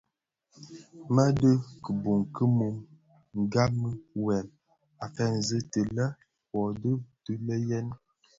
MË 1.13 1.23
ndhi 1.31 1.51
kibuň 1.83 2.21
ki 2.35 2.45
mum 2.57 2.75
ndhami 3.41 3.91
wuèl 4.21 4.47
a 5.03 5.05
feegsi 5.15 5.57
ti 5.71 5.81
lè: 5.95 6.05
wuodhi 6.51 6.91
dii 7.23 7.41
le 7.45 7.55
yèn. 7.69 7.87